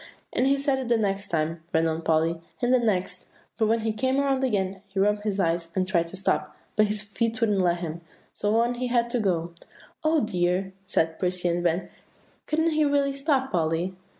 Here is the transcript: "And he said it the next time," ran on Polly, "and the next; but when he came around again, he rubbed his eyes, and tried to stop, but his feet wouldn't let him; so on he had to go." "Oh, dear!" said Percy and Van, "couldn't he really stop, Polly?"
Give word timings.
"And 0.33 0.47
he 0.47 0.57
said 0.57 0.79
it 0.79 0.87
the 0.87 0.97
next 0.97 1.27
time," 1.27 1.61
ran 1.71 1.85
on 1.85 2.01
Polly, 2.01 2.41
"and 2.59 2.73
the 2.73 2.79
next; 2.79 3.27
but 3.59 3.67
when 3.67 3.81
he 3.81 3.93
came 3.93 4.19
around 4.19 4.43
again, 4.43 4.81
he 4.87 4.97
rubbed 4.99 5.21
his 5.21 5.39
eyes, 5.39 5.71
and 5.77 5.85
tried 5.87 6.07
to 6.07 6.15
stop, 6.17 6.55
but 6.75 6.87
his 6.87 7.03
feet 7.03 7.39
wouldn't 7.39 7.59
let 7.61 7.81
him; 7.81 8.01
so 8.33 8.55
on 8.59 8.73
he 8.73 8.87
had 8.87 9.11
to 9.11 9.19
go." 9.19 9.53
"Oh, 10.03 10.21
dear!" 10.21 10.73
said 10.87 11.19
Percy 11.19 11.49
and 11.49 11.61
Van, 11.61 11.89
"couldn't 12.47 12.71
he 12.71 12.83
really 12.83 13.13
stop, 13.13 13.51
Polly?" 13.51 13.93